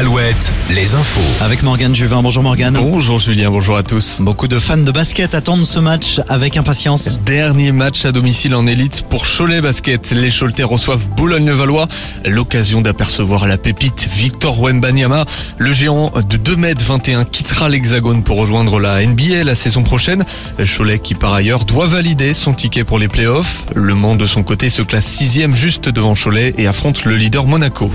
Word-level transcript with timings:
Alouette, 0.00 0.50
les 0.74 0.94
infos. 0.94 1.44
Avec 1.44 1.62
Morgane 1.62 1.94
Juvin. 1.94 2.22
Bonjour 2.22 2.42
Morgane. 2.42 2.72
Bonjour 2.72 3.18
Julien, 3.18 3.50
bonjour 3.50 3.76
à 3.76 3.82
tous. 3.82 4.22
Beaucoup 4.22 4.48
de 4.48 4.58
fans 4.58 4.78
de 4.78 4.90
basket 4.90 5.34
attendent 5.34 5.66
ce 5.66 5.78
match 5.78 6.22
avec 6.26 6.56
impatience. 6.56 7.18
Dernier 7.26 7.70
match 7.70 8.06
à 8.06 8.12
domicile 8.12 8.54
en 8.54 8.66
élite 8.66 9.04
pour 9.10 9.26
Cholet 9.26 9.60
Basket. 9.60 10.12
Les 10.12 10.30
Choletais 10.30 10.62
reçoivent 10.62 11.06
Boulogne-le-Valois. 11.10 11.86
L'occasion 12.24 12.80
d'apercevoir 12.80 13.46
la 13.46 13.58
pépite 13.58 14.08
Victor 14.10 14.58
Wembanyama. 14.58 15.26
Le 15.58 15.70
géant 15.70 16.10
de 16.26 16.38
2m21 16.38 17.26
quittera 17.26 17.68
l'hexagone 17.68 18.22
pour 18.22 18.38
rejoindre 18.38 18.80
la 18.80 19.04
NBA 19.04 19.44
la 19.44 19.54
saison 19.54 19.82
prochaine. 19.82 20.24
Cholet 20.64 20.98
qui 20.98 21.14
par 21.14 21.34
ailleurs 21.34 21.66
doit 21.66 21.86
valider 21.86 22.32
son 22.32 22.54
ticket 22.54 22.84
pour 22.84 22.98
les 22.98 23.08
playoffs. 23.08 23.66
Le 23.74 23.94
Mans 23.94 24.16
de 24.16 24.24
son 24.24 24.44
côté 24.44 24.70
se 24.70 24.80
classe 24.80 25.04
sixième 25.04 25.54
juste 25.54 25.90
devant 25.90 26.14
Cholet 26.14 26.54
et 26.56 26.66
affronte 26.66 27.04
le 27.04 27.16
leader 27.16 27.44
Monaco. 27.44 27.90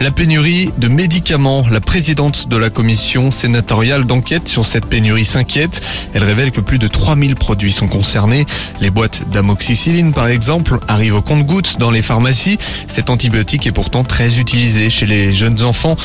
La 0.00 0.10
pénurie 0.10 0.70
de 0.76 0.88
médicaments. 0.88 1.35
La 1.36 1.82
présidente 1.82 2.48
de 2.48 2.56
la 2.56 2.70
commission 2.70 3.30
sénatoriale 3.30 4.06
d'enquête 4.06 4.48
sur 4.48 4.64
cette 4.64 4.86
pénurie 4.86 5.26
s'inquiète. 5.26 5.82
Elle 6.14 6.24
révèle 6.24 6.50
que 6.50 6.62
plus 6.62 6.78
de 6.78 6.88
3000 6.88 7.34
produits 7.34 7.72
sont 7.72 7.88
concernés. 7.88 8.46
Les 8.80 8.88
boîtes 8.88 9.28
d'amoxicilline, 9.28 10.14
par 10.14 10.28
exemple, 10.28 10.78
arrivent 10.88 11.16
au 11.16 11.20
compte-gouttes 11.20 11.76
dans 11.78 11.90
les 11.90 12.00
pharmacies. 12.00 12.56
Cet 12.86 13.10
antibiotique 13.10 13.66
est 13.66 13.72
pourtant 13.72 14.02
très 14.02 14.38
utilisé 14.38 14.88
chez 14.88 15.04
les 15.04 15.34
jeunes 15.34 15.62
enfants. 15.62 15.96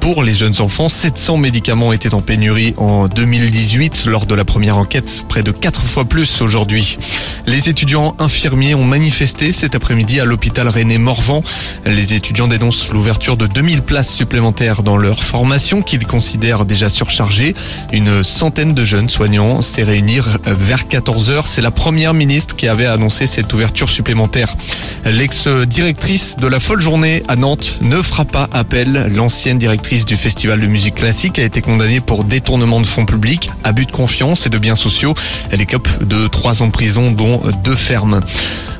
Pour 0.00 0.22
les 0.22 0.32
jeunes 0.32 0.58
enfants, 0.60 0.88
700 0.88 1.36
médicaments 1.36 1.92
étaient 1.92 2.14
en 2.14 2.22
pénurie 2.22 2.72
en 2.78 3.08
2018 3.08 4.06
lors 4.06 4.24
de 4.24 4.34
la 4.34 4.46
première 4.46 4.78
enquête, 4.78 5.24
près 5.28 5.42
de 5.42 5.52
4 5.52 5.82
fois 5.82 6.06
plus 6.06 6.40
aujourd'hui. 6.40 6.96
Les 7.48 7.70
étudiants 7.70 8.14
infirmiers 8.18 8.74
ont 8.74 8.84
manifesté 8.84 9.52
cet 9.52 9.74
après-midi 9.74 10.20
à 10.20 10.26
l'hôpital 10.26 10.68
René 10.68 10.98
Morvan. 10.98 11.42
Les 11.86 12.12
étudiants 12.12 12.46
dénoncent 12.46 12.90
l'ouverture 12.90 13.38
de 13.38 13.46
2000 13.46 13.80
places 13.80 14.14
supplémentaires 14.14 14.82
dans 14.82 14.98
leur 14.98 15.24
formation 15.24 15.80
qu'ils 15.80 16.06
considèrent 16.06 16.66
déjà 16.66 16.90
surchargée. 16.90 17.54
Une 17.90 18.22
centaine 18.22 18.74
de 18.74 18.84
jeunes 18.84 19.08
soignants 19.08 19.62
s'est 19.62 19.82
réunir 19.82 20.36
vers 20.44 20.88
14 20.88 21.30
heures. 21.30 21.46
C'est 21.46 21.62
la 21.62 21.70
première 21.70 22.12
ministre 22.12 22.54
qui 22.54 22.68
avait 22.68 22.84
annoncé 22.84 23.26
cette 23.26 23.50
ouverture 23.54 23.88
supplémentaire. 23.88 24.54
L'ex-directrice 25.06 26.36
de 26.36 26.48
la 26.48 26.60
folle 26.60 26.82
journée 26.82 27.22
à 27.28 27.36
Nantes 27.36 27.78
ne 27.80 28.02
fera 28.02 28.26
pas 28.26 28.50
appel. 28.52 29.10
L'ancienne 29.16 29.56
directrice 29.56 30.04
du 30.04 30.16
festival 30.16 30.60
de 30.60 30.66
musique 30.66 30.96
classique 30.96 31.38
a 31.38 31.44
été 31.44 31.62
condamnée 31.62 32.00
pour 32.00 32.24
détournement 32.24 32.82
de 32.82 32.86
fonds 32.86 33.06
publics, 33.06 33.50
abus 33.64 33.86
de 33.86 33.92
confiance 33.92 34.44
et 34.44 34.50
de 34.50 34.58
biens 34.58 34.76
sociaux. 34.76 35.14
Elle 35.50 35.62
écope 35.62 35.88
de 36.04 36.26
trois 36.26 36.62
ans 36.62 36.66
de 36.66 36.72
prison, 36.72 37.10
dont 37.10 37.37
deux 37.64 37.76
fermes. 37.76 38.20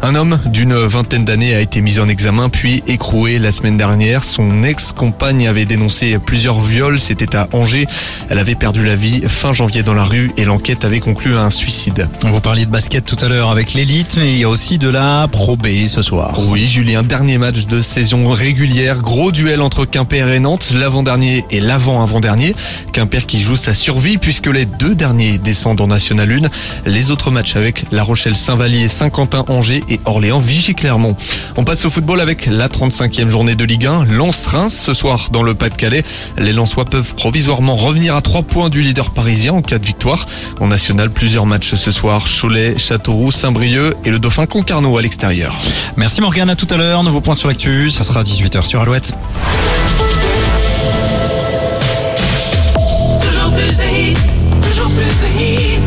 Un 0.00 0.14
homme 0.14 0.38
d'une 0.46 0.76
vingtaine 0.76 1.24
d'années 1.24 1.56
a 1.56 1.60
été 1.60 1.80
mis 1.80 1.98
en 1.98 2.08
examen 2.08 2.48
puis 2.48 2.84
écroué 2.86 3.40
la 3.40 3.50
semaine 3.50 3.76
dernière. 3.76 4.22
Son 4.22 4.62
ex-compagne 4.62 5.48
avait 5.48 5.64
dénoncé 5.64 6.18
plusieurs 6.24 6.60
viols. 6.60 7.00
C'était 7.00 7.34
à 7.34 7.48
Angers. 7.52 7.86
Elle 8.30 8.38
avait 8.38 8.54
perdu 8.54 8.84
la 8.84 8.94
vie 8.94 9.22
fin 9.26 9.52
janvier 9.52 9.82
dans 9.82 9.94
la 9.94 10.04
rue 10.04 10.30
et 10.36 10.44
l'enquête 10.44 10.84
avait 10.84 11.00
conclu 11.00 11.36
à 11.36 11.40
un 11.40 11.50
suicide. 11.50 12.08
Vous 12.22 12.40
parliez 12.40 12.64
de 12.64 12.70
basket 12.70 13.04
tout 13.04 13.16
à 13.24 13.28
l'heure 13.28 13.50
avec 13.50 13.74
l'élite, 13.74 14.16
mais 14.18 14.30
il 14.30 14.38
y 14.38 14.44
a 14.44 14.48
aussi 14.48 14.78
de 14.78 14.88
la 14.88 15.26
Pro 15.32 15.56
B 15.56 15.66
ce 15.88 16.02
soir. 16.02 16.38
Oui, 16.46 16.68
Julien, 16.68 17.02
dernier 17.02 17.36
match 17.36 17.66
de 17.66 17.82
saison 17.82 18.30
régulière. 18.30 19.02
Gros 19.02 19.32
duel 19.32 19.60
entre 19.60 19.84
Quimper 19.84 20.28
et 20.28 20.38
Nantes, 20.38 20.72
l'avant-dernier 20.76 21.44
et 21.50 21.58
l'avant-avant-dernier. 21.58 22.54
Quimper 22.92 23.26
qui 23.26 23.40
joue 23.40 23.56
sa 23.56 23.74
survie 23.74 24.18
puisque 24.18 24.46
les 24.46 24.64
deux 24.64 24.94
derniers 24.94 25.38
descendent 25.38 25.80
en 25.80 25.88
National 25.88 26.30
1. 26.30 26.88
Les 26.88 27.10
autres 27.10 27.32
matchs 27.32 27.56
avec 27.56 27.84
La 27.90 28.04
Rochelle 28.04 28.36
Saint-Vallier, 28.38 28.88
Saint-Quentin-Angers 28.88 29.84
et 29.88 30.00
Orléans 30.04 30.38
Vichy-Clermont. 30.38 31.16
On 31.56 31.64
passe 31.64 31.84
au 31.84 31.90
football 31.90 32.20
avec 32.20 32.46
la 32.46 32.68
35e 32.68 33.28
journée 33.28 33.54
de 33.54 33.64
Ligue 33.64 33.86
1. 33.86 34.04
Lens-Reims 34.04 34.74
ce 34.86 34.94
soir 34.94 35.28
dans 35.30 35.42
le 35.42 35.54
Pas-de-Calais. 35.54 36.02
Les 36.38 36.52
Lensois 36.52 36.84
peuvent 36.84 37.14
provisoirement 37.14 37.76
revenir 37.76 38.14
à 38.14 38.20
3 38.20 38.42
points 38.42 38.68
du 38.70 38.82
leader 38.82 39.10
parisien 39.10 39.52
en 39.52 39.62
cas 39.62 39.78
de 39.78 39.86
victoire. 39.86 40.26
En 40.60 40.68
national, 40.68 41.10
plusieurs 41.10 41.46
matchs 41.46 41.74
ce 41.74 41.90
soir. 41.90 42.24
Cholet, 42.40 42.78
Châteauroux, 42.78 43.32
Saint-Brieuc 43.32 43.94
et 44.04 44.10
le 44.10 44.18
Dauphin 44.18 44.46
Concarneau 44.46 44.96
à 44.96 45.02
l'extérieur. 45.02 45.56
Merci 45.96 46.20
Morgane, 46.20 46.50
à 46.50 46.56
tout 46.56 46.68
à 46.70 46.76
l'heure. 46.76 47.02
Nouveau 47.02 47.20
point 47.20 47.34
sur 47.34 47.48
l'actu, 47.48 47.90
ça 47.90 48.04
sera 48.04 48.20
à 48.20 48.24
18h 48.24 48.62
sur 48.62 48.80
Alouette. 48.80 49.12
Toujours 53.20 53.52
plus 53.52 53.76
de 53.76 53.82
hits, 53.82 54.16
toujours 54.62 54.90
plus 54.90 55.04
de 55.04 55.42
hits. 55.42 55.77